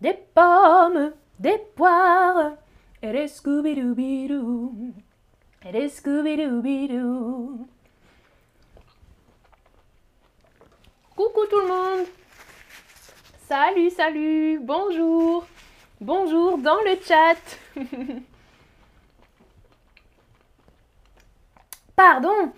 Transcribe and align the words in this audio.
des 0.00 0.14
pommes, 0.34 1.12
des 1.38 1.58
poires, 1.74 2.52
et 3.02 3.12
des 3.12 3.28
scooby-doo-bidoo, 3.28 4.72
et 5.64 5.72
des 5.72 5.88
scooby-doo-bidoo. 5.88 7.66
Coucou 11.14 11.46
tout 11.48 11.60
le 11.60 11.68
monde. 11.68 12.06
Salut, 13.48 13.90
salut, 13.90 14.58
bonjour, 14.60 15.46
bonjour 16.00 16.58
dans 16.58 16.80
le 16.82 16.98
chat. 17.02 17.36
Pardon, 21.96 22.52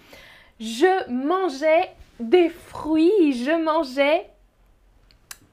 je 0.58 1.08
mangeais 1.10 1.94
des 2.18 2.48
fruits, 2.48 3.44
je 3.44 3.52
mangeais 3.52 4.28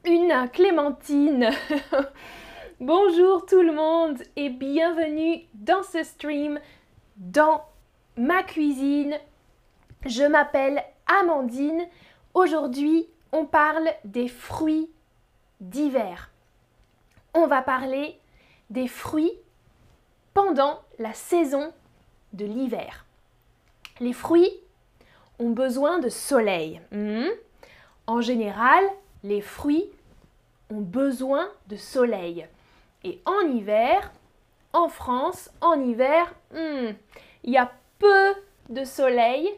une 0.05 0.49
clémentine. 0.53 1.49
bonjour 2.79 3.45
tout 3.45 3.61
le 3.61 3.73
monde 3.73 4.21
et 4.35 4.49
bienvenue 4.49 5.45
dans 5.55 5.81
ce 5.81 6.03
stream, 6.03 6.59
dans 7.17 7.63
ma 8.15 8.43
cuisine. 8.43 9.17
Je 10.05 10.23
m'appelle 10.23 10.83
Amandine. 11.07 11.87
Aujourd'hui, 12.35 13.07
on 13.31 13.45
parle 13.45 13.89
des 14.03 14.27
fruits 14.27 14.89
d'hiver. 15.59 16.29
On 17.33 17.47
va 17.47 17.63
parler 17.63 18.19
des 18.69 18.87
fruits 18.87 19.33
pendant 20.33 20.81
la 20.99 21.13
saison 21.13 21.73
de 22.33 22.45
l'hiver. 22.45 23.05
Les 23.99 24.13
fruits 24.13 24.51
ont 25.39 25.49
besoin 25.49 25.97
de 25.97 26.09
soleil. 26.09 26.79
Hmm? 26.91 27.29
En 28.07 28.21
général, 28.21 28.83
les 29.23 29.41
fruits 29.41 29.89
ont 30.69 30.81
besoin 30.81 31.47
de 31.67 31.75
soleil. 31.75 32.47
Et 33.03 33.21
en 33.25 33.41
hiver, 33.41 34.11
en 34.73 34.89
France, 34.89 35.49
en 35.61 35.79
hiver, 35.79 36.33
hmm, 36.53 36.93
il 37.43 37.51
y 37.51 37.57
a 37.57 37.71
peu 37.99 38.33
de 38.69 38.83
soleil 38.83 39.49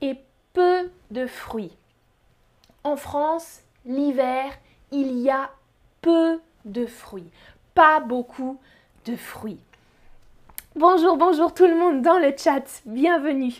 et 0.00 0.16
peu 0.52 0.90
de 1.10 1.26
fruits. 1.26 1.76
En 2.84 2.96
France, 2.96 3.60
l'hiver, 3.84 4.52
il 4.90 5.18
y 5.18 5.30
a 5.30 5.50
peu 6.00 6.40
de 6.64 6.86
fruits, 6.86 7.30
pas 7.74 8.00
beaucoup 8.00 8.58
de 9.06 9.16
fruits. 9.16 9.60
Bonjour, 10.76 11.16
bonjour 11.16 11.52
tout 11.52 11.66
le 11.66 11.74
monde 11.74 12.02
dans 12.02 12.18
le 12.18 12.32
chat, 12.36 12.82
bienvenue. 12.86 13.54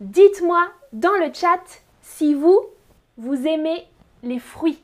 Dites-moi 0.00 0.68
dans 0.92 1.16
le 1.18 1.32
chat 1.32 1.62
si 2.02 2.34
vous, 2.34 2.60
vous 3.18 3.46
aimez 3.46 3.86
les 4.22 4.38
fruits. 4.38 4.80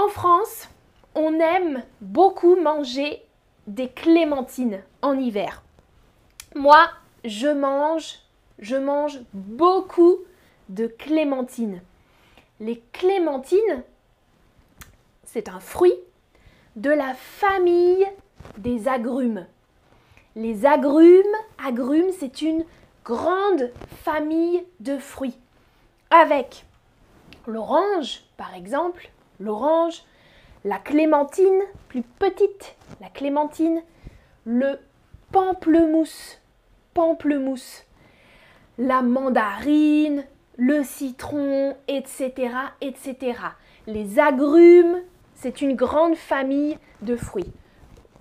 En 0.00 0.08
France, 0.08 0.68
on 1.14 1.34
aime 1.40 1.82
beaucoup 2.00 2.56
manger 2.56 3.22
des 3.66 3.90
clémentines 3.90 4.82
en 5.02 5.18
hiver. 5.18 5.62
Moi, 6.54 6.88
je 7.26 7.48
mange, 7.48 8.20
je 8.60 8.76
mange 8.76 9.20
beaucoup 9.34 10.16
de 10.70 10.86
clémentines. 10.86 11.82
Les 12.60 12.82
clémentines, 12.92 13.84
c'est 15.24 15.50
un 15.50 15.60
fruit 15.60 15.98
de 16.76 16.90
la 16.90 17.12
famille 17.12 18.06
des 18.56 18.88
agrumes. 18.88 19.46
Les 20.34 20.64
agrumes, 20.64 21.36
agrumes, 21.62 22.12
c'est 22.18 22.40
une 22.40 22.64
grande 23.04 23.70
famille 24.02 24.64
de 24.78 24.96
fruits. 24.96 25.38
Avec 26.08 26.64
l'orange, 27.46 28.22
par 28.38 28.54
exemple, 28.54 29.10
l'orange, 29.40 30.04
la 30.64 30.78
clémentine, 30.78 31.62
plus 31.88 32.02
petite, 32.02 32.76
la 33.00 33.08
clémentine, 33.08 33.82
le 34.44 34.78
pamplemousse, 35.32 36.40
pamplemousse, 36.94 37.84
la 38.78 39.02
mandarine, 39.02 40.24
le 40.56 40.82
citron, 40.82 41.76
etc., 41.88 42.52
etc. 42.80 43.38
Les 43.86 44.18
agrumes, 44.18 45.00
c'est 45.34 45.62
une 45.62 45.74
grande 45.74 46.16
famille 46.16 46.76
de 47.00 47.16
fruits. 47.16 47.52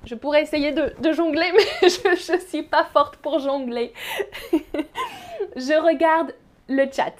Je 0.05 0.15
pourrais 0.15 0.41
essayer 0.41 0.71
de, 0.71 1.11
jongler, 1.11 1.51
mais 1.81 1.89
je 1.89 2.33
ne 2.33 2.39
suis 2.39 2.63
pas 2.63 2.85
forte 2.85 3.17
pour 3.17 3.39
jongler. 3.39 3.93
je 5.55 5.85
regarde 5.85 6.33
le 6.69 6.85
chat. 6.91 7.13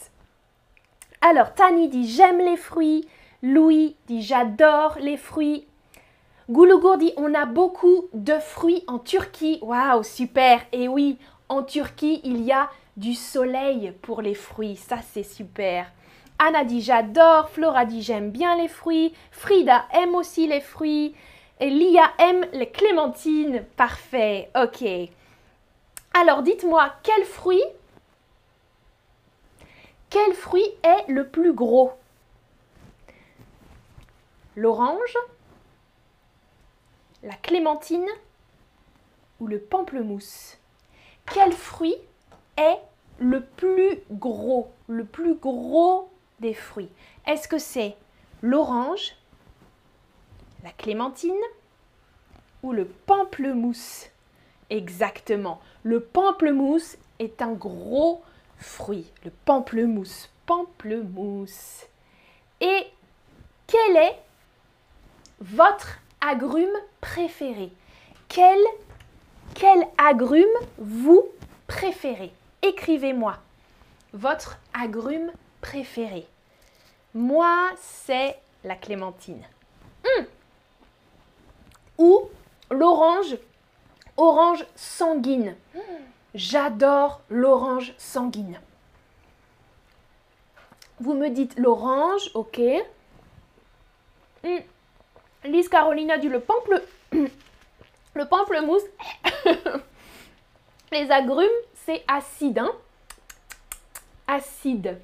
Alors, 1.22 1.54
Tani 1.54 1.90
dit 1.90 2.08
j'aime 2.09 2.40
les 2.40 2.56
fruits. 2.56 3.08
Louis 3.42 3.96
dit 4.08 4.22
j'adore 4.22 4.98
les 5.00 5.18
fruits. 5.18 5.66
Goulougour 6.50 6.98
dit 6.98 7.14
on 7.16 7.34
a 7.34 7.46
beaucoup 7.46 8.06
de 8.14 8.34
fruits 8.40 8.84
en 8.88 9.00
Turquie. 9.00 9.60
Waouh, 9.62 10.04
super. 10.04 10.62
Et 10.72 10.88
oui, 10.88 11.18
en 11.48 11.64
Turquie, 11.64 12.22
il 12.24 12.42
y 12.42 12.52
a 12.52 12.70
du 12.98 13.14
soleil 13.14 13.94
pour 14.02 14.22
les 14.22 14.36
fruits. 14.36 14.76
Ça, 14.76 14.98
c'est 15.12 15.24
super. 15.24 15.92
Anna 16.38 16.64
dit 16.64 16.82
j'adore. 16.82 17.50
Flora 17.50 17.86
dit 17.86 18.02
j'aime 18.02 18.32
bien 18.32 18.58
les 18.58 18.68
fruits. 18.68 19.14
Frida 19.32 19.86
aime 19.94 20.16
aussi 20.16 20.48
les 20.48 20.62
fruits. 20.62 21.16
Et 21.62 21.70
Lia 21.70 22.12
aime 22.18 22.46
les 22.54 22.70
clémentines. 22.70 23.64
Parfait. 23.78 24.50
Ok. 24.62 24.84
Alors, 26.14 26.42
dites-moi, 26.42 26.92
quel 27.04 27.24
fruit 27.24 27.64
quel 30.10 30.34
fruit 30.34 30.66
est 30.82 31.08
le 31.08 31.28
plus 31.28 31.54
gros? 31.54 31.92
L'orange, 34.59 35.16
la 37.24 37.36
clémentine 37.36 38.09
ou 39.40 39.47
le 39.47 39.58
pamplemousse 39.58 40.58
Quel 41.31 41.53
fruit 41.53 41.96
est 42.58 42.78
le 43.20 43.46
plus 43.46 44.02
gros, 44.12 44.70
le 44.90 45.06
plus 45.06 45.36
gros 45.36 46.12
des 46.42 46.53
fruits? 46.53 46.90
Est-ce 47.25 47.47
que 47.47 47.58
c'est 47.58 47.96
l'orange, 48.42 49.16
la 50.66 50.72
clémentine 50.72 51.31
ou 52.62 52.74
le 52.74 52.84
pamplemousse? 52.84 54.08
Exactement. 54.70 55.62
Le 55.84 56.02
pamplemousse 56.02 56.97
est 57.20 57.41
un 57.41 57.53
gros 57.53 58.22
fruit, 58.58 59.09
le 59.24 59.31
pamplemousse. 59.46 60.30
Pamplemousse. 60.46 61.86
Et 62.59 62.88
quel 63.66 63.96
est 63.96 64.20
votre 65.42 66.00
agrume 66.22 66.68
préféré 67.02 67.72
quel, 68.30 68.60
quel 69.56 69.86
agrume 69.98 70.46
vous 70.78 71.26
préférez? 71.68 72.32
Écrivez-moi 72.62 73.38
votre 74.14 74.58
agrume 74.74 75.32
préféré. 75.62 76.26
Moi, 77.14 77.72
c'est 77.80 78.40
la 78.64 78.76
clémentine. 78.76 79.44
Hmm. 80.04 80.24
Ou 81.98 82.30
l'orange, 82.72 83.38
orange 84.18 84.66
sanguine. 84.76 85.56
J'adore 86.36 87.22
l'orange 87.30 87.94
sanguine. 87.98 88.60
Vous 91.00 91.14
me 91.14 91.30
dites 91.30 91.58
l'orange, 91.58 92.30
ok. 92.36 92.62
Hmm. 94.44 94.58
Lise 95.44 95.70
Carolina 95.70 96.18
dit 96.18 96.30
le 96.30 96.40
pample... 96.40 96.82
le 98.14 98.26
pamplemousse. 98.26 98.84
Les 100.92 101.12
agrumes, 101.12 101.48
c'est 101.86 102.04
acide. 102.08 102.60
Hein. 102.60 102.72
acide. 104.28 105.00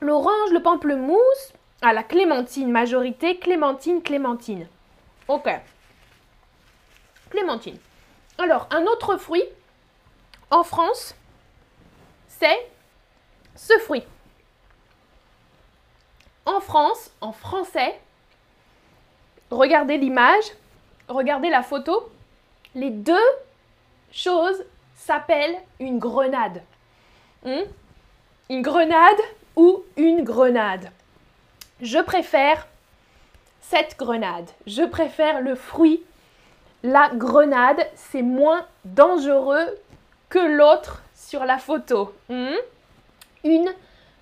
L'orange, 0.00 0.50
le 0.52 0.62
pamplemousse. 0.62 1.52
à 1.82 1.92
la 1.92 2.02
clémentine, 2.02 2.70
majorité. 2.70 3.38
Clémentine, 3.38 4.02
clémentine. 4.02 4.68
Ok. 5.28 5.48
Clémentine. 7.30 7.78
Alors, 8.38 8.68
un 8.70 8.84
autre 8.86 9.16
fruit 9.16 9.44
en 10.50 10.62
France, 10.62 11.14
c'est 12.28 12.70
ce 13.54 13.76
fruit. 13.80 14.04
En 16.46 16.60
France, 16.60 17.10
en 17.20 17.32
français, 17.32 17.98
regardez 19.54 19.96
l'image, 19.96 20.44
regardez 21.08 21.50
la 21.50 21.62
photo, 21.62 22.10
les 22.74 22.90
deux 22.90 23.16
choses 24.12 24.64
s'appellent 24.96 25.58
une 25.80 25.98
grenade. 25.98 26.62
Hmm? 27.44 27.64
Une 28.50 28.62
grenade 28.62 29.20
ou 29.56 29.82
une 29.96 30.22
grenade? 30.22 30.90
Je 31.80 31.98
préfère 31.98 32.66
cette 33.60 33.98
grenade. 33.98 34.50
Je 34.66 34.82
préfère 34.82 35.40
le 35.40 35.54
fruit 35.54 36.02
la 36.84 37.08
grenade, 37.14 37.80
c'est 37.94 38.22
moins 38.22 38.66
dangereux 38.84 39.78
que 40.28 40.38
l'autre 40.38 41.02
sur 41.14 41.44
la 41.46 41.56
photo. 41.56 42.14
Hmm? 42.28 42.56
Une 43.42 43.72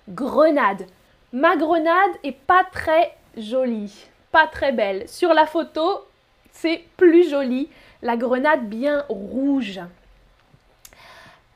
grenade. 0.07 0.87
Ma 1.33 1.57
grenade 1.57 2.11
est 2.23 2.31
pas 2.31 2.63
très 2.71 3.15
jolie, 3.35 4.07
pas 4.33 4.47
très 4.47 4.71
belle. 4.71 5.07
Sur 5.07 5.33
la 5.33 5.45
photo, 5.45 6.05
c'est 6.51 6.83
plus 6.97 7.29
joli. 7.29 7.69
La 8.01 8.17
grenade 8.17 8.67
bien 8.67 9.05
rouge. 9.07 9.79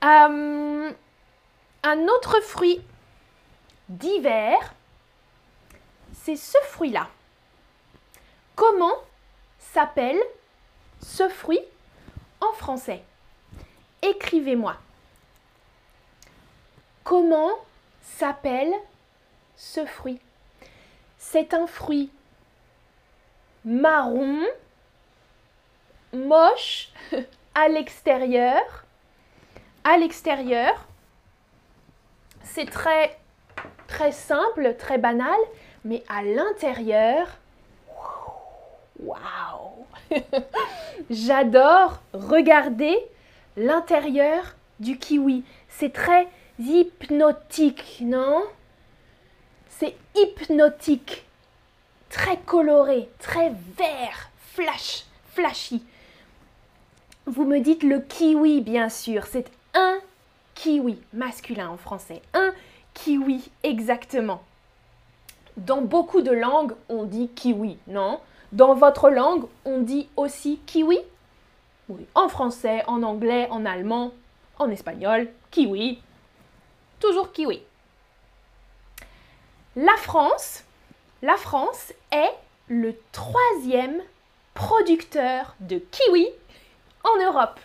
Euh, 0.04 0.92
un 1.84 2.08
autre 2.08 2.40
fruit 2.42 2.80
d'hiver, 3.90 4.58
c'est 6.14 6.36
ce 6.36 6.58
fruit-là. 6.68 7.08
Comment 8.56 8.96
s'appelle 9.58 10.22
ce 11.02 11.28
fruit 11.30 11.62
en 12.42 12.54
français? 12.54 13.02
Écrivez-moi. 14.04 14.76
Comment 17.04 17.52
s'appelle 18.04 18.72
ce 19.56 19.84
fruit? 19.86 20.20
C'est 21.18 21.56
un 21.56 21.66
fruit 21.66 22.12
marron, 23.68 24.40
moche 26.14 26.90
à 27.54 27.68
l'extérieur. 27.68 28.86
À 29.84 29.98
l'extérieur, 29.98 30.88
c'est 32.44 32.69
très 32.69 33.18
très 33.88 34.12
simple, 34.12 34.75
très 34.78 34.98
banal, 34.98 35.38
mais 35.86 36.04
à 36.10 36.24
l'intérieur, 36.24 37.28
waouh 39.00 39.86
J'adore 41.10 42.02
regarder 42.14 42.98
l'intérieur 43.56 44.56
du 44.80 44.98
kiwi. 44.98 45.44
C'est 45.68 45.92
très 45.94 46.28
hypnotique, 46.60 48.00
non? 48.02 48.44
C'est 49.69 49.96
hypnotique, 50.16 51.27
très 52.09 52.38
coloré, 52.38 53.09
très 53.19 53.51
vert, 53.77 54.30
flash, 54.54 55.06
flashy. 55.33 55.83
Vous 57.25 57.45
me 57.45 57.59
dites 57.59 57.83
le 57.83 58.00
kiwi, 58.00 58.62
bien 58.62 58.89
sûr. 58.89 59.25
C'est 59.25 59.51
un 59.74 60.00
kiwi, 60.56 61.01
masculin 61.13 61.69
en 61.69 61.77
français. 61.77 62.21
Un 62.33 62.54
kiwi, 62.94 63.50
exactement. 63.63 64.42
Dans 65.57 65.81
beaucoup 65.81 66.21
de 66.21 66.31
langues, 66.31 66.74
on 66.89 67.04
dit 67.04 67.30
kiwi, 67.30 67.77
non? 67.88 68.19
Dans 68.51 68.75
votre 68.75 69.09
langue, 69.09 69.45
on 69.65 69.81
dit 69.81 70.07
aussi 70.15 70.59
kiwi? 70.65 71.00
Oui, 71.89 72.06
en 72.15 72.30
français, 72.30 72.83
en 72.88 73.04
anglais, 73.04 73.48
en 73.50 73.65
allemand, 73.65 74.12
en 74.59 74.69
espagnol, 74.69 75.27
kiwi. 75.51 76.00
Toujours 77.00 77.31
kiwi. 77.31 77.62
La 79.75 79.95
France, 79.98 80.63
la 81.22 81.38
France 81.38 81.94
est 82.12 82.34
le 82.68 82.96
troisième 83.12 84.02
producteur 84.54 85.56
de 85.60 85.78
kiwi 85.78 86.28
en 87.04 87.24
Europe. 87.24 87.60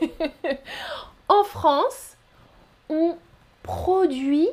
en 1.28 1.44
France, 1.44 2.16
on 2.88 3.16
produit 3.62 4.48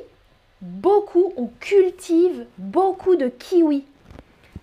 beaucoup, 0.60 1.32
on 1.36 1.48
cultive 1.60 2.46
beaucoup 2.58 3.16
de 3.16 3.28
kiwis. 3.28 3.84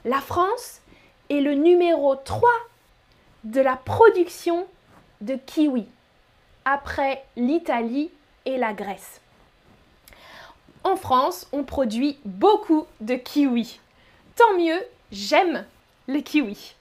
La 0.06 0.22
France 0.22 0.82
est 1.30 1.42
le 1.42 1.54
numéro 1.54 2.16
3 2.16 2.50
de 3.44 3.62
la 3.62 3.76
production 3.76 4.68
de 5.22 5.36
kiwis, 5.36 5.88
après 6.66 7.26
l'Italie 7.36 8.12
et 8.46 8.58
la 8.58 8.74
Grèce. 8.74 9.22
En 10.84 10.96
France, 10.96 11.48
on 11.52 11.64
produit 11.64 12.18
beaucoup 12.26 12.86
de 13.02 13.16
kiwis. 13.16 13.80
Tant 14.36 14.58
mieux, 14.58 14.80
j'aime 15.12 15.66
les 16.08 16.24
kiwis. 16.24 16.76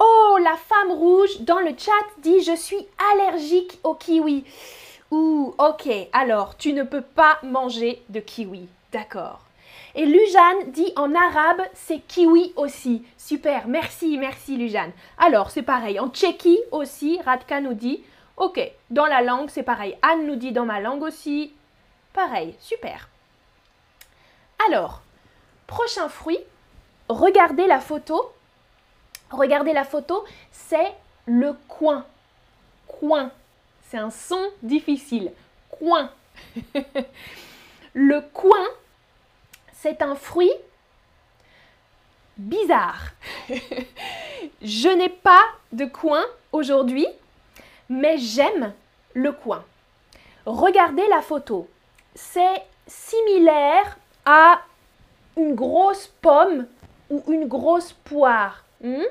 Oh, 0.00 0.38
la 0.42 0.56
femme 0.56 0.92
rouge 0.92 1.40
dans 1.40 1.60
le 1.60 1.74
chat 1.76 1.92
dit 2.18 2.42
je 2.42 2.56
suis 2.56 2.86
allergique 3.12 3.78
aux 3.84 3.94
kiwis. 3.94 4.44
Ouh, 5.10 5.54
ok, 5.58 5.88
alors 6.12 6.56
tu 6.56 6.72
ne 6.72 6.82
peux 6.82 7.02
pas 7.02 7.38
manger 7.42 8.02
de 8.08 8.20
kiwi. 8.20 8.66
D'accord. 8.90 9.40
Et 9.96 10.06
Lujane 10.06 10.72
dit 10.72 10.92
en 10.96 11.14
arabe, 11.14 11.62
c'est 11.72 12.00
kiwi 12.00 12.52
aussi. 12.56 13.04
Super, 13.16 13.68
merci, 13.68 14.18
merci 14.18 14.56
Lujane. 14.56 14.90
Alors, 15.18 15.50
c'est 15.50 15.62
pareil, 15.62 16.00
en 16.00 16.08
tchéquie 16.08 16.58
aussi, 16.72 17.20
Radka 17.24 17.60
nous 17.60 17.74
dit, 17.74 18.02
ok, 18.36 18.60
dans 18.90 19.06
la 19.06 19.22
langue, 19.22 19.50
c'est 19.50 19.62
pareil. 19.62 19.96
Anne 20.02 20.26
nous 20.26 20.34
dit 20.34 20.50
dans 20.50 20.66
ma 20.66 20.80
langue 20.80 21.02
aussi, 21.02 21.52
pareil, 22.14 22.54
super. 22.60 23.08
Alors, 24.66 25.02
prochain 25.66 26.08
fruit, 26.08 26.38
regardez 27.10 27.66
la 27.66 27.80
photo. 27.80 28.32
Regardez 29.30 29.74
la 29.74 29.84
photo, 29.84 30.24
c'est 30.52 30.94
le 31.26 31.54
coin. 31.68 32.06
Coin. 32.86 33.30
C'est 33.90 33.98
un 33.98 34.10
son 34.10 34.40
difficile. 34.62 35.32
Coin. 35.70 36.10
le 37.94 38.20
coin, 38.32 38.64
c'est 39.72 40.00
un 40.00 40.14
fruit 40.14 40.52
bizarre. 42.36 43.12
Je 44.62 44.88
n'ai 44.88 45.08
pas 45.08 45.42
de 45.72 45.84
coin 45.84 46.24
aujourd'hui, 46.52 47.06
mais 47.88 48.18
j'aime 48.18 48.72
le 49.14 49.32
coin. 49.32 49.64
Regardez 50.46 51.06
la 51.08 51.22
photo. 51.22 51.68
C'est 52.14 52.62
similaire 52.86 53.98
à 54.24 54.60
une 55.36 55.54
grosse 55.54 56.08
pomme 56.20 56.66
ou 57.10 57.22
une 57.28 57.46
grosse 57.46 57.92
poire. 57.92 58.64
Hmm? 58.82 59.02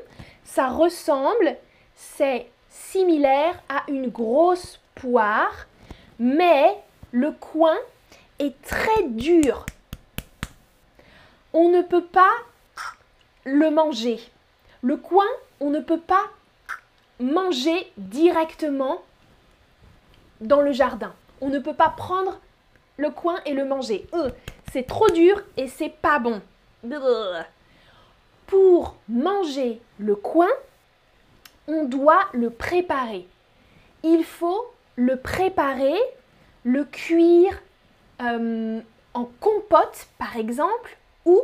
Ça 0.44 0.70
ressemble, 0.70 1.58
c'est 1.96 2.50
similaire 2.70 3.62
à 3.70 3.84
une 3.88 4.10
grosse 4.10 4.80
poire, 4.96 5.68
mais 6.20 6.78
le 7.12 7.32
coin 7.32 7.76
est 8.40 8.60
très 8.62 9.04
dur. 9.04 9.66
On 11.54 11.70
ne 11.70 11.82
peut 11.82 12.06
pas 12.06 12.34
le 13.44 13.70
manger. 13.70 14.20
Le 14.82 14.98
coin, 14.98 15.26
on 15.60 15.70
ne 15.70 15.80
peut 15.80 16.00
pas 16.00 16.26
manger 17.20 17.92
directement 17.98 19.02
dans 20.42 20.62
le 20.62 20.72
jardin. 20.72 21.14
On 21.42 21.50
ne 21.50 21.60
peut 21.60 21.74
pas 21.74 21.90
prendre 21.90 22.40
le 22.98 23.10
coin 23.10 23.40
et 23.46 23.54
le 23.54 23.66
manger. 23.66 24.08
Euh, 24.14 24.30
c'est 24.72 24.88
trop 24.88 25.10
dur 25.10 25.42
et 25.58 25.68
c'est 25.68 25.90
pas 25.90 26.20
bon. 26.20 26.42
Pour 28.48 28.96
manger 29.08 29.82
le 30.00 30.16
coin, 30.16 30.50
on 31.68 31.86
doit 31.86 32.28
le 32.34 32.50
préparer. 32.50 33.26
Il 34.04 34.24
faut 34.24 34.74
le 34.96 35.18
préparer, 35.18 35.98
le 36.64 36.84
cuire 36.86 37.62
euh, 38.22 38.82
en 39.14 39.26
compote 39.40 40.08
par 40.18 40.38
exemple 40.38 40.98
ou 41.26 41.42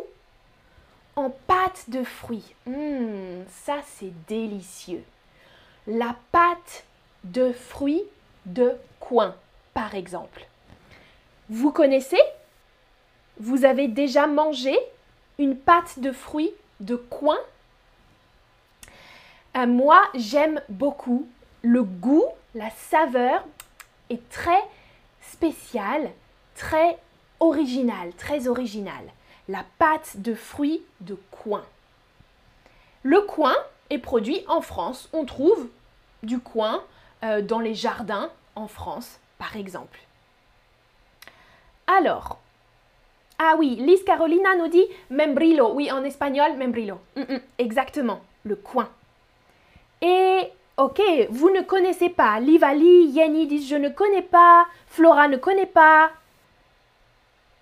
en 1.15 1.29
pâte 1.29 1.85
de 1.89 2.03
fruits. 2.03 2.55
Hum, 2.67 3.43
ça 3.47 3.77
c'est 3.85 4.13
délicieux. 4.27 5.03
La 5.87 6.15
pâte 6.31 6.85
de 7.23 7.51
fruits 7.51 8.03
de 8.45 8.73
coin 8.99 9.35
par 9.73 9.95
exemple. 9.95 10.47
Vous 11.49 11.71
connaissez? 11.71 12.21
Vous 13.39 13.65
avez 13.65 13.87
déjà 13.87 14.27
mangé 14.27 14.77
une 15.39 15.57
pâte 15.57 15.99
de 15.99 16.11
fruits 16.11 16.51
de 16.79 16.95
coin? 16.95 17.39
Euh, 19.57 19.65
moi, 19.65 20.01
j'aime 20.13 20.61
beaucoup 20.69 21.27
le 21.61 21.83
goût, 21.83 22.25
la 22.55 22.69
saveur 22.69 23.43
est 24.09 24.29
très 24.29 24.63
spéciale, 25.21 26.11
très 26.55 26.97
originale, 27.39 28.13
très 28.17 28.47
originale. 28.47 29.11
La 29.47 29.65
pâte 29.77 30.17
de 30.17 30.35
fruits 30.35 30.83
de 31.01 31.17
coin. 31.31 31.65
Le 33.01 33.21
coin 33.21 33.55
est 33.89 33.97
produit 33.97 34.43
en 34.47 34.61
France. 34.61 35.09
On 35.13 35.25
trouve 35.25 35.67
du 36.21 36.39
coin 36.39 36.83
euh, 37.23 37.41
dans 37.41 37.59
les 37.59 37.73
jardins 37.73 38.29
en 38.55 38.67
France, 38.67 39.19
par 39.39 39.55
exemple. 39.57 39.99
Alors, 41.97 42.37
ah 43.39 43.55
oui, 43.57 43.77
Liz 43.79 44.03
Carolina 44.03 44.55
nous 44.55 44.67
dit 44.67 44.85
membrillo. 45.09 45.71
Oui, 45.73 45.91
en 45.91 46.03
espagnol, 46.03 46.55
membrillo. 46.55 46.99
Mm, 47.15 47.21
mm, 47.21 47.39
exactement, 47.57 48.21
le 48.43 48.55
coin. 48.55 48.89
Et 50.01 50.41
ok, 50.77 51.01
vous 51.31 51.49
ne 51.49 51.61
connaissez 51.61 52.09
pas. 52.09 52.39
Livali, 52.39 53.07
Yenny 53.07 53.47
disent 53.47 53.69
je 53.69 53.75
ne 53.75 53.89
connais 53.89 54.21
pas. 54.21 54.67
Flora 54.87 55.27
ne 55.27 55.37
connaît 55.37 55.65
pas. 55.65 56.11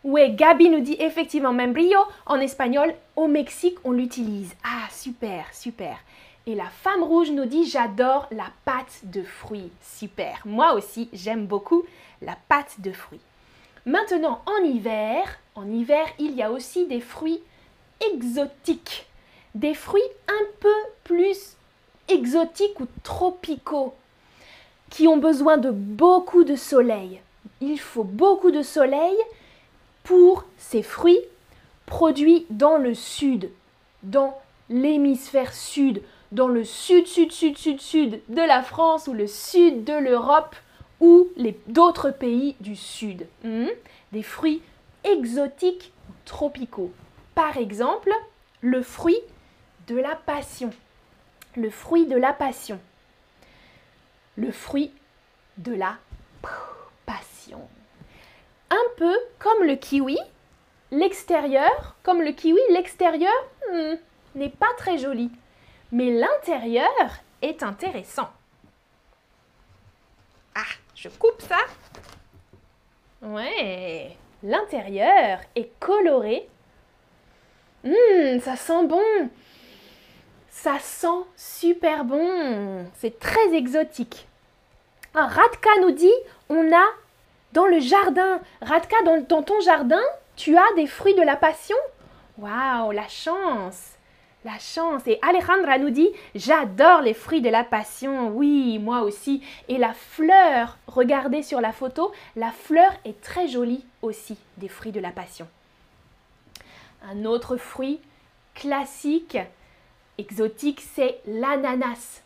Oui, 0.03 0.33
Gabi 0.35 0.69
nous 0.69 0.81
dit 0.81 0.97
effectivement 0.99 1.53
membrillo. 1.53 1.99
En 2.25 2.39
espagnol, 2.39 2.93
au 3.15 3.27
Mexique, 3.27 3.77
on 3.85 3.91
l'utilise. 3.91 4.53
Ah, 4.65 4.89
super, 4.91 5.45
super. 5.53 5.97
Et 6.45 6.55
la 6.55 6.69
femme 6.69 7.03
rouge 7.03 7.31
nous 7.31 7.45
dit 7.45 7.65
j'adore 7.65 8.27
la 8.31 8.47
pâte 8.65 8.99
de 9.03 9.23
fruits. 9.23 9.71
Super. 9.81 10.41
Moi 10.43 10.73
aussi, 10.73 11.07
j'aime 11.13 11.45
beaucoup 11.45 11.85
la 12.21 12.35
pâte 12.49 12.75
de 12.79 12.91
fruits. 12.91 13.21
Maintenant, 13.87 14.41
en 14.45 14.65
hiver, 14.65 15.39
En 15.55 15.71
hiver, 15.71 16.05
il 16.19 16.35
y 16.35 16.43
a 16.43 16.51
aussi 16.51 16.87
des 16.87 16.99
fruits 16.99 17.39
exotiques, 18.11 19.07
des 19.55 19.73
fruits 19.73 20.03
un 20.27 20.45
peu 20.59 20.75
plus 21.05 21.55
exotiques 22.09 22.79
ou 22.81 22.87
tropicaux, 23.01 23.95
qui 24.89 25.07
ont 25.07 25.15
besoin 25.15 25.57
de 25.57 25.71
beaucoup 25.71 26.43
de 26.43 26.57
soleil. 26.57 27.21
Il 27.61 27.79
faut 27.79 28.03
beaucoup 28.03 28.51
de 28.51 28.61
soleil 28.61 29.15
pour 30.03 30.43
ces 30.57 30.83
fruits 30.83 31.21
produits 31.85 32.45
dans 32.49 32.77
le 32.77 32.93
sud, 32.93 33.49
dans 34.03 34.37
l'hémisphère 34.69 35.53
sud, 35.53 36.03
dans 36.33 36.49
le 36.49 36.65
sud, 36.65 37.07
sud, 37.07 37.31
sud, 37.31 37.57
sud, 37.57 37.79
sud 37.79 38.21
de 38.27 38.41
la 38.41 38.63
France 38.63 39.07
ou 39.07 39.13
le 39.13 39.27
sud 39.27 39.85
de 39.85 39.93
l'Europe 39.93 40.57
ou 40.99 41.29
d'autres 41.67 42.11
pays 42.11 42.55
du 42.59 42.75
sud. 42.75 43.27
Hmm? 43.43 43.67
Des 44.11 44.23
fruits 44.23 44.61
exotiques 45.03 45.93
tropicaux. 46.25 46.91
Par 47.35 47.57
exemple, 47.57 48.11
le 48.61 48.81
fruit 48.81 49.19
de 49.87 49.95
la 49.95 50.15
passion. 50.15 50.71
Le 51.55 51.69
fruit 51.69 52.05
de 52.05 52.17
la 52.17 52.33
passion. 52.33 52.79
Le 54.35 54.51
fruit 54.51 54.91
de 55.57 55.73
la 55.73 55.97
passion. 57.05 57.61
Un 58.69 58.89
peu 58.97 59.15
comme 59.39 59.63
le 59.63 59.75
kiwi, 59.75 60.17
l'extérieur, 60.91 61.95
comme 62.03 62.21
le 62.21 62.31
kiwi, 62.31 62.59
l'extérieur 62.71 63.33
hmm, 63.71 63.95
n'est 64.35 64.49
pas 64.49 64.73
très 64.77 64.97
joli. 64.97 65.31
Mais 65.91 66.11
l'intérieur 66.11 66.91
est 67.41 67.63
intéressant. 67.63 68.29
Ah, 70.97 71.09
je 71.09 71.09
coupe 71.09 71.41
ça. 71.41 71.59
Ouais, 73.21 74.17
l'intérieur 74.43 75.39
est 75.55 75.69
coloré. 75.79 76.47
Hum, 77.85 78.39
ça 78.39 78.55
sent 78.55 78.85
bon. 78.85 79.29
Ça 80.49 80.79
sent 80.79 81.07
super 81.35 82.03
bon. 82.03 82.85
C'est 82.95 83.19
très 83.19 83.53
exotique. 83.53 84.27
Un 85.13 85.27
Radka 85.27 85.69
nous 85.81 85.91
dit, 85.91 86.13
on 86.49 86.73
a 86.73 86.85
dans 87.53 87.65
le 87.65 87.79
jardin. 87.79 88.39
Radka, 88.61 88.97
dans 89.03 89.43
ton 89.43 89.59
jardin, 89.61 90.03
tu 90.35 90.57
as 90.57 90.73
des 90.75 90.87
fruits 90.87 91.15
de 91.15 91.21
la 91.21 91.35
passion? 91.35 91.77
Waouh, 92.37 92.91
la 92.91 93.07
chance 93.07 93.96
la 94.47 94.59
chance. 94.59 95.05
Et 95.07 95.19
Alejandra 95.21 95.77
nous 95.77 95.89
dit, 95.89 96.09
j'adore 96.33 97.01
les 97.01 97.13
fruits 97.13 97.41
de 97.41 97.49
la 97.49 97.63
passion. 97.63 98.29
Oui, 98.29 98.79
moi 98.79 99.01
aussi. 99.01 99.43
Et 99.67 99.77
la 99.77 99.93
fleur, 99.93 100.77
regardez 100.87 101.43
sur 101.43 101.59
la 101.59 101.73
photo, 101.73 102.11
la 102.35 102.51
fleur 102.51 102.91
est 103.03 103.21
très 103.21 103.47
jolie 103.47 103.85
aussi 104.01 104.37
des 104.55 104.69
fruits 104.69 104.93
de 104.93 105.01
la 105.01 105.11
passion. 105.11 105.47
Un 107.03 107.25
autre 107.25 107.57
fruit 107.57 107.99
classique, 108.55 109.37
exotique, 110.17 110.81
c'est 110.81 111.19
l'ananas. 111.27 112.21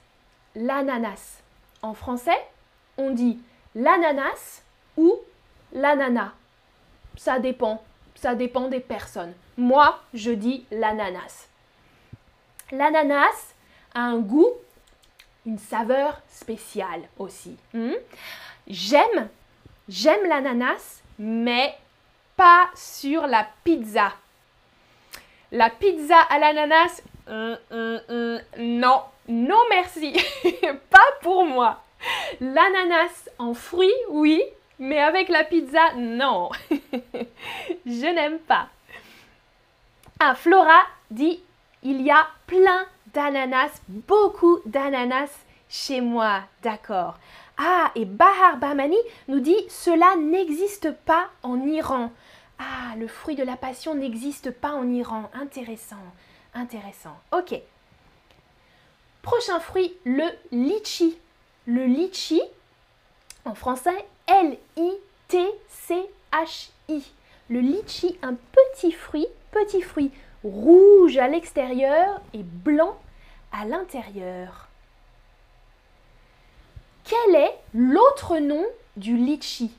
L'ananas. 0.56 1.42
En 1.82 1.96
français, 1.96 2.38
on 2.98 3.12
dit 3.12 3.40
l'ananas 3.74 4.62
ou 4.96 5.16
l'ananas. 5.74 6.32
Ça 7.18 7.40
dépend. 7.40 7.84
Ça 8.14 8.36
dépend 8.36 8.68
des 8.68 8.80
personnes. 8.80 9.34
Moi, 9.58 10.00
je 10.14 10.32
dis 10.32 10.66
l'ananas. 10.70 11.51
L'ananas 12.72 13.54
a 13.94 14.02
un 14.02 14.20
goût, 14.20 14.52
une 15.46 15.58
saveur 15.58 16.22
spéciale 16.30 17.02
aussi. 17.18 17.58
Hmm? 17.74 17.96
J'aime, 18.68 19.30
j'aime 19.90 20.28
l'ananas, 20.28 21.02
mais 21.20 21.76
pas 22.38 22.70
sur 22.76 23.28
la 23.28 23.48
pizza. 23.64 24.14
La 25.52 25.70
pizza 25.70 26.18
à 26.18 26.40
l'ananas, 26.40 27.02
hum, 27.28 27.58
hum, 27.72 28.00
hum, 28.08 28.40
non, 28.58 29.02
non 29.28 29.60
merci, 29.70 30.14
pas 30.90 31.00
pour 31.22 31.46
moi. 31.46 31.84
L'ananas 32.40 33.30
en 33.38 33.54
fruit, 33.54 33.94
oui, 34.10 34.42
mais 34.80 35.00
avec 35.00 35.30
la 35.30 35.44
pizza, 35.44 35.94
non. 35.98 36.50
Je 37.86 38.14
n'aime 38.14 38.40
pas. 38.40 38.68
Ah, 40.20 40.36
Flora 40.36 40.84
dit 41.10 41.42
il 41.84 42.02
y 42.02 42.12
a 42.12 42.28
plein 42.48 42.86
d'ananas, 43.14 43.82
beaucoup 43.88 44.60
d'ananas 44.66 45.30
chez 45.70 46.02
moi, 46.02 46.42
d'accord. 46.64 47.18
Ah, 47.58 47.92
et 47.96 48.06
Bahar 48.06 48.58
Bahmani 48.58 48.98
nous 49.28 49.40
dit 49.40 49.58
cela 49.70 50.16
n'existe 50.18 50.92
pas 50.92 51.30
en 51.44 51.62
Iran. 51.66 52.12
Ah, 52.60 52.96
le 52.98 53.08
fruit 53.08 53.36
de 53.36 53.44
la 53.44 53.56
passion 53.56 53.96
n'existe 53.96 54.52
pas 54.52 54.74
en 54.74 54.90
Iran. 54.90 55.30
Intéressant, 55.34 56.04
intéressant. 56.54 57.18
Ok. 57.32 57.60
Prochain 59.22 59.60
fruit, 59.60 59.94
le 60.04 60.26
litchi. 60.52 61.18
Le 61.68 61.86
litchi, 61.86 62.42
en 63.46 63.54
français, 63.54 64.06
L-I-T-C-H-I. 64.28 65.02
Le 67.50 67.60
litchi, 67.60 68.18
un 68.24 68.34
petit 68.34 68.92
fruit, 68.92 69.28
petit 69.52 69.82
fruit 69.82 70.12
rouge 70.44 71.18
à 71.18 71.28
l'extérieur 71.28 72.22
et 72.34 72.44
blanc 72.44 72.98
à 73.52 73.66
l'intérieur. 73.66 74.68
Quel 77.04 77.36
est 77.36 77.58
l'autre 77.74 78.38
nom 78.38 78.66
du 78.96 79.18
litchi? 79.18 79.72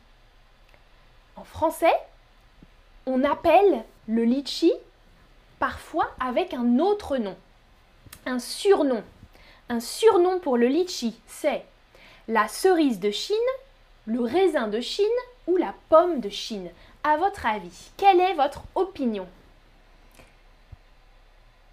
En 1.36 1.44
français, 1.44 1.94
on 3.06 3.24
appelle 3.24 3.84
le 4.06 4.24
litchi 4.24 4.72
parfois 5.58 6.10
avec 6.20 6.54
un 6.54 6.78
autre 6.78 7.16
nom, 7.16 7.36
un 8.26 8.38
surnom. 8.38 9.02
Un 9.68 9.80
surnom 9.80 10.38
pour 10.38 10.58
le 10.58 10.66
litchi, 10.66 11.18
c'est 11.26 11.64
la 12.28 12.46
cerise 12.48 13.00
de 13.00 13.10
Chine, 13.10 13.36
le 14.06 14.20
raisin 14.20 14.68
de 14.68 14.80
Chine 14.80 15.06
ou 15.46 15.56
la 15.56 15.74
pomme 15.88 16.20
de 16.20 16.28
Chine. 16.28 16.70
À 17.04 17.16
votre 17.16 17.46
avis, 17.46 17.90
quelle 17.96 18.20
est 18.20 18.34
votre 18.34 18.62
opinion? 18.74 19.26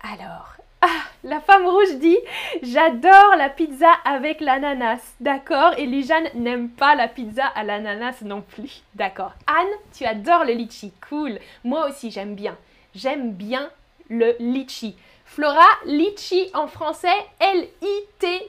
Alors, 0.01 0.55
ah, 0.81 1.03
la 1.23 1.39
femme 1.41 1.67
rouge 1.67 1.95
dit 1.95 2.17
J'adore 2.61 3.35
la 3.37 3.49
pizza 3.49 3.91
avec 4.05 4.39
l'ananas. 4.39 5.01
D'accord 5.19 5.73
Et 5.77 5.85
Lijane 5.85 6.29
n'aime 6.35 6.69
pas 6.69 6.95
la 6.95 7.07
pizza 7.07 7.45
à 7.47 7.63
l'ananas 7.63 8.21
non 8.21 8.41
plus. 8.41 8.83
D'accord. 8.95 9.33
Anne, 9.47 9.67
tu 9.93 10.05
adores 10.05 10.45
le 10.45 10.53
litchi. 10.53 10.93
Cool. 11.09 11.39
Moi 11.63 11.89
aussi, 11.89 12.11
j'aime 12.11 12.35
bien. 12.35 12.55
J'aime 12.95 13.33
bien 13.33 13.69
le 14.09 14.35
litchi. 14.39 14.95
Flora, 15.25 15.67
litchi 15.85 16.49
en 16.55 16.67
français, 16.67 17.07
L-I-T-C-H-I. 17.39 18.47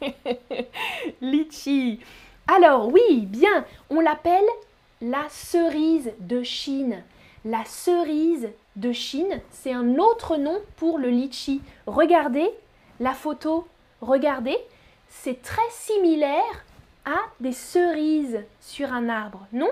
litchi. 1.20 2.00
Alors, 2.46 2.92
oui, 2.92 3.26
bien, 3.26 3.64
on 3.90 4.00
l'appelle 4.00 4.44
la 5.00 5.24
cerise 5.28 6.12
de 6.20 6.42
Chine. 6.42 7.02
La 7.44 7.64
cerise 7.64 8.50
de 8.80 8.92
Chine, 8.92 9.40
c'est 9.50 9.72
un 9.72 9.98
autre 9.98 10.36
nom 10.36 10.58
pour 10.76 10.98
le 10.98 11.10
litchi. 11.10 11.60
Regardez 11.86 12.50
la 12.98 13.12
photo, 13.12 13.68
regardez, 14.00 14.56
c'est 15.08 15.42
très 15.42 15.70
similaire 15.70 16.64
à 17.04 17.18
des 17.40 17.52
cerises 17.52 18.40
sur 18.60 18.92
un 18.92 19.08
arbre, 19.08 19.46
non 19.52 19.70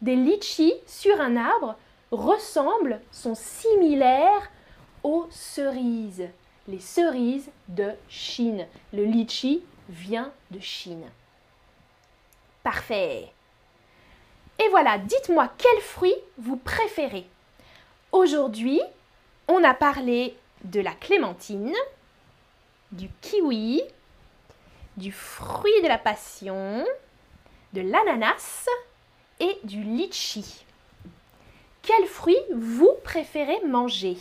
Des 0.00 0.16
litchis 0.16 0.74
sur 0.86 1.20
un 1.20 1.36
arbre 1.36 1.76
ressemblent, 2.10 3.00
sont 3.12 3.34
similaires 3.34 4.50
aux 5.02 5.26
cerises. 5.30 6.28
Les 6.66 6.80
cerises 6.80 7.50
de 7.68 7.90
Chine. 8.08 8.66
Le 8.94 9.04
litchi 9.04 9.62
vient 9.90 10.32
de 10.50 10.60
Chine. 10.60 11.04
Parfait. 12.62 13.30
Et 14.58 14.68
voilà, 14.70 14.96
dites-moi 14.98 15.50
quel 15.58 15.80
fruit 15.82 16.14
vous. 16.38 16.56
Aujourd'hui, 18.24 18.80
on 19.48 19.62
a 19.64 19.74
parlé 19.74 20.34
de 20.64 20.80
la 20.80 20.92
clémentine, 20.92 21.74
du 22.90 23.10
kiwi, 23.20 23.82
du 24.96 25.12
fruit 25.12 25.82
de 25.82 25.88
la 25.88 25.98
passion, 25.98 26.86
de 27.74 27.82
l'ananas 27.82 28.66
et 29.40 29.58
du 29.64 29.82
litchi. 29.82 30.64
Quel 31.82 32.06
fruit 32.06 32.38
vous 32.50 32.94
préférez 33.04 33.60
manger? 33.66 34.16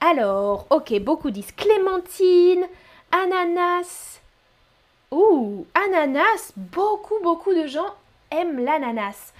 Alors, 0.00 0.66
ok, 0.68 0.92
beaucoup 1.00 1.30
disent 1.30 1.52
clémentine, 1.52 2.66
ananas. 3.10 4.20
Ouh, 5.10 5.66
ananas, 5.72 6.52
beaucoup, 6.56 7.18
beaucoup 7.22 7.54
de 7.54 7.66
gens 7.68 7.94
aiment 8.30 8.62
l'ananas. 8.62 9.32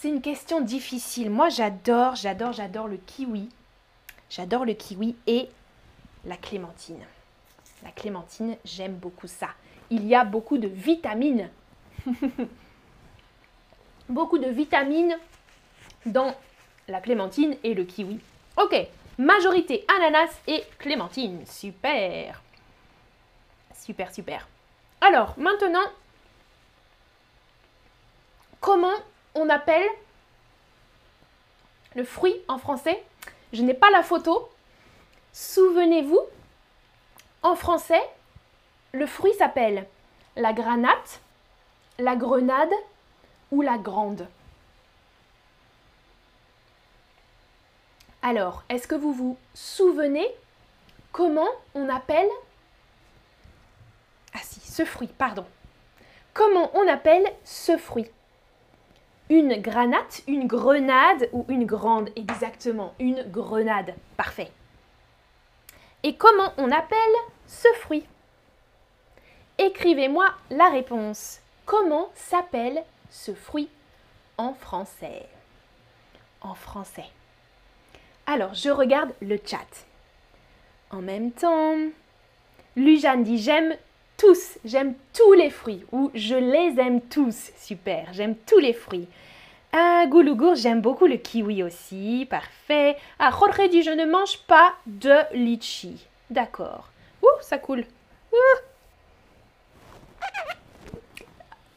C'est 0.00 0.10
une 0.10 0.22
question 0.22 0.60
difficile. 0.60 1.28
Moi, 1.28 1.48
j'adore, 1.48 2.14
j'adore, 2.14 2.52
j'adore 2.52 2.86
le 2.86 2.98
kiwi. 2.98 3.48
J'adore 4.30 4.64
le 4.64 4.74
kiwi 4.74 5.16
et 5.26 5.48
la 6.24 6.36
clémentine. 6.36 7.04
La 7.82 7.90
clémentine, 7.90 8.56
j'aime 8.64 8.94
beaucoup 8.94 9.26
ça. 9.26 9.48
Il 9.90 10.06
y 10.06 10.14
a 10.14 10.24
beaucoup 10.24 10.56
de 10.56 10.68
vitamines. 10.68 11.50
beaucoup 14.08 14.38
de 14.38 14.46
vitamines 14.46 15.18
dans 16.06 16.32
la 16.86 17.00
clémentine 17.00 17.56
et 17.64 17.74
le 17.74 17.82
kiwi. 17.82 18.20
Ok, 18.56 18.76
majorité 19.18 19.84
ananas 19.96 20.30
et 20.46 20.62
clémentine. 20.78 21.44
Super. 21.44 22.40
Super, 23.74 24.14
super. 24.14 24.46
Alors, 25.00 25.34
maintenant, 25.36 25.86
comment 28.60 28.94
on 29.34 29.48
appelle 29.48 29.86
le 31.94 32.04
fruit 32.04 32.36
en 32.48 32.58
français 32.58 33.02
Je 33.52 33.62
n'ai 33.62 33.74
pas 33.74 33.90
la 33.90 34.02
photo. 34.02 34.48
Souvenez-vous, 35.32 36.20
en 37.42 37.54
français, 37.54 38.02
le 38.92 39.06
fruit 39.06 39.34
s'appelle 39.34 39.86
la 40.36 40.52
granate, 40.52 41.20
la 41.98 42.16
grenade 42.16 42.72
ou 43.50 43.62
la 43.62 43.78
grande. 43.78 44.28
Alors, 48.22 48.64
est-ce 48.68 48.88
que 48.88 48.94
vous 48.94 49.12
vous 49.12 49.38
souvenez 49.54 50.26
comment 51.12 51.48
on 51.74 51.88
appelle 51.88 52.28
Ah 54.34 54.40
si, 54.42 54.60
ce 54.60 54.84
fruit, 54.84 55.08
pardon. 55.08 55.46
Comment 56.34 56.70
on 56.76 56.86
appelle 56.88 57.32
ce 57.44 57.76
fruit? 57.76 58.10
Une 59.30 59.60
granate, 59.60 60.22
une 60.26 60.46
grenade 60.46 61.28
ou 61.32 61.44
une 61.48 61.66
grande 61.66 62.10
Exactement, 62.16 62.94
une 62.98 63.22
grenade. 63.30 63.94
Parfait. 64.16 64.50
Et 66.02 66.16
comment 66.16 66.52
on 66.56 66.70
appelle 66.70 66.98
ce 67.46 67.68
fruit? 67.80 68.06
Écrivez-moi 69.58 70.26
la 70.50 70.68
réponse. 70.68 71.40
Comment 71.66 72.10
s'appelle 72.14 72.82
ce 73.10 73.34
fruit 73.34 73.68
en 74.38 74.54
français? 74.54 75.26
En 76.40 76.54
français. 76.54 77.10
Alors, 78.26 78.54
je 78.54 78.70
regarde 78.70 79.12
le 79.20 79.38
chat. 79.44 79.86
En 80.90 81.02
même 81.02 81.32
temps, 81.32 81.76
Lujane 82.76 83.24
dit 83.24 83.38
j'aime 83.38 83.76
tous, 84.18 84.58
j'aime 84.64 84.94
tous 85.14 85.32
les 85.32 85.48
fruits 85.48 85.84
ou 85.92 86.10
je 86.12 86.34
les 86.34 86.78
aime 86.78 87.00
tous. 87.00 87.50
Super, 87.56 88.12
j'aime 88.12 88.34
tous 88.34 88.58
les 88.58 88.74
fruits. 88.74 89.08
Ah, 89.72 90.04
Goulougour, 90.06 90.54
j'aime 90.56 90.80
beaucoup 90.80 91.06
le 91.06 91.16
kiwi 91.16 91.62
aussi. 91.62 92.26
Parfait. 92.28 92.96
Ah, 93.18 93.30
Jorge 93.30 93.70
je 93.70 93.90
ne 93.90 94.04
mange 94.04 94.38
pas 94.46 94.74
de 94.86 95.14
litchi. 95.32 96.06
D'accord. 96.30 96.88
Ouh, 97.22 97.40
ça 97.40 97.58
coule. 97.58 97.84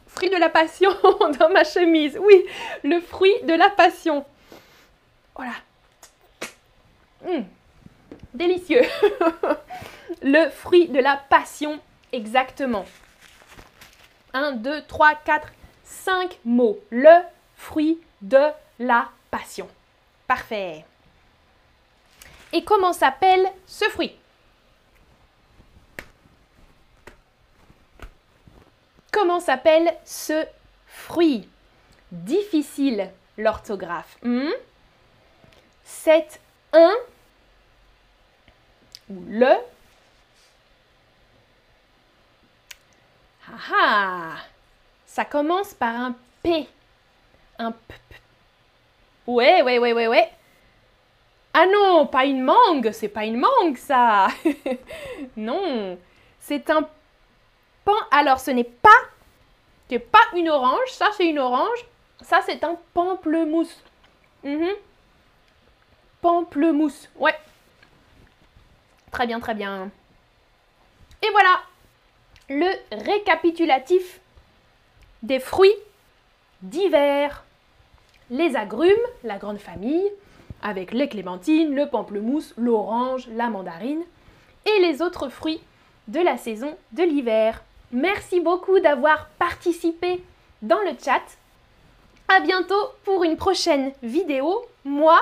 Fruit 0.08 0.30
de 0.30 0.38
la 0.38 0.50
passion 0.50 0.92
dans 1.40 1.50
ma 1.50 1.64
chemise. 1.64 2.18
Oui, 2.22 2.44
le 2.84 3.00
fruit 3.00 3.34
de 3.44 3.54
la 3.54 3.70
passion. 3.70 4.26
Voilà. 5.36 5.54
Mmh. 7.24 7.44
Délicieux. 8.34 8.82
le 10.22 10.50
fruit 10.50 10.88
de 10.88 11.00
la 11.00 11.18
passion, 11.18 11.80
exactement. 12.12 12.86
1, 14.34 14.54
2, 14.54 14.84
3, 14.86 15.16
4, 15.16 15.48
5 15.84 16.40
mots. 16.46 16.80
Le 16.90 17.22
fruit 17.56 18.00
de 18.22 18.50
la 18.80 19.10
passion. 19.30 19.68
Parfait. 20.28 20.86
Et 22.54 22.64
comment 22.64 22.94
s'appelle 22.94 23.46
ce 23.66 23.86
fruit? 23.86 24.16
Comment 29.12 29.40
s'appelle 29.40 29.94
ce 30.06 30.46
fruit? 30.88 31.48
Difficile 32.12 33.10
l'orthographe. 33.38 34.18
Hmm? 34.24 34.52
C'est 35.84 36.40
un 36.74 36.94
ou 39.10 39.24
le. 39.28 39.56
Ah 43.70 44.36
Ça 45.06 45.26
commence 45.26 45.74
par 45.74 45.96
un 45.96 46.16
P. 46.42 46.68
Un 47.60 47.72
P. 47.72 47.96
Ouais, 49.28 49.62
ouais, 49.62 49.78
ouais, 49.80 49.94
ouais, 49.94 50.08
ouais. 50.08 50.30
Ah 51.54 51.66
non, 51.66 52.08
pas 52.08 52.26
une 52.26 52.42
mangue, 52.44 52.92
c'est 52.92 53.10
pas 53.10 53.26
une 53.26 53.38
mangue 53.38 53.78
ça. 53.78 54.28
non, 55.38 55.98
c'est 56.40 56.70
un 56.70 56.88
pan. 57.84 57.96
Alors 58.10 58.40
ce 58.40 58.52
n'est 58.52 58.64
pas, 58.64 58.90
c'est 59.90 60.00
pas 60.00 60.24
une 60.34 60.50
orange, 60.50 60.90
ça 60.92 61.10
c'est 61.16 61.28
une 61.28 61.40
orange, 61.40 61.86
ça 62.22 62.42
c'est 62.46 62.64
un 62.64 62.78
pamplemousse. 62.94 63.84
Mhm. 64.44 64.72
Pamplemousse, 66.22 67.10
ouais. 67.18 67.38
Très 69.12 69.28
bien, 69.28 69.40
très 69.40 69.54
bien. 69.54 69.90
Et 71.22 71.30
voilà 71.32 71.60
le 72.52 72.70
récapitulatif 72.92 74.20
des 75.24 75.40
fruits 75.40 75.76
d'hiver. 76.62 77.44
Les 78.30 78.56
agrumes, 78.56 78.92
la 79.24 79.38
grande 79.38 79.58
famille, 79.58 80.10
avec 80.62 80.92
les 80.92 81.08
clémentines, 81.08 81.74
le 81.74 81.88
pamplemousse, 81.88 82.54
l'orange, 82.58 83.28
la 83.34 83.50
mandarine, 83.50 84.04
et 84.66 84.82
les 84.82 85.02
autres 85.02 85.30
fruits 85.30 85.62
de 86.08 86.20
la 86.20 86.38
saison 86.38 86.78
de 86.92 87.04
l'hiver. 87.04 87.64
Merci 87.92 88.40
beaucoup 88.40 88.80
d'avoir 88.80 89.28
participé 89.40 90.24
dans 90.62 90.80
le 90.82 90.92
chat. 91.04 91.24
À 92.28 92.40
bientôt 92.42 92.90
pour 93.04 93.24
une 93.24 93.38
prochaine 93.38 93.92
vidéo. 94.04 94.66
Moi, 94.86 95.20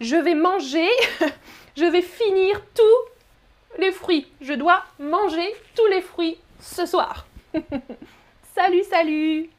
je 0.00 0.16
vais 0.16 0.34
manger, 0.34 0.88
je 1.76 1.84
vais 1.84 2.02
finir 2.02 2.60
tous 2.74 3.80
les 3.80 3.92
fruits. 3.92 4.26
Je 4.40 4.52
dois 4.54 4.82
manger 4.98 5.54
tous 5.74 5.86
les 5.86 6.02
fruits 6.02 6.38
ce 6.60 6.86
soir. 6.86 7.26
salut, 8.54 8.84
salut 8.84 9.50